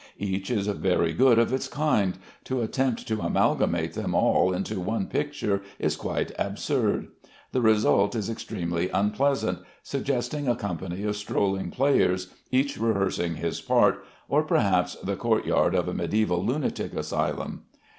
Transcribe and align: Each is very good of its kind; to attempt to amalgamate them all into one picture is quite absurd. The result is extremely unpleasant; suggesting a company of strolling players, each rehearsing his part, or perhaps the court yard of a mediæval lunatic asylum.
Each 0.17 0.49
is 0.49 0.65
very 0.65 1.13
good 1.13 1.37
of 1.37 1.53
its 1.53 1.67
kind; 1.67 2.17
to 2.45 2.63
attempt 2.63 3.07
to 3.07 3.21
amalgamate 3.21 3.93
them 3.93 4.15
all 4.15 4.51
into 4.51 4.79
one 4.79 5.05
picture 5.05 5.61
is 5.77 5.95
quite 5.95 6.31
absurd. 6.39 7.09
The 7.51 7.61
result 7.61 8.15
is 8.15 8.27
extremely 8.27 8.89
unpleasant; 8.89 9.59
suggesting 9.83 10.47
a 10.47 10.55
company 10.55 11.03
of 11.03 11.15
strolling 11.17 11.69
players, 11.69 12.33
each 12.49 12.79
rehearsing 12.79 13.35
his 13.35 13.61
part, 13.61 14.03
or 14.27 14.41
perhaps 14.41 14.95
the 15.03 15.15
court 15.15 15.45
yard 15.45 15.75
of 15.75 15.87
a 15.87 15.93
mediæval 15.93 16.43
lunatic 16.47 16.95
asylum. 16.95 17.65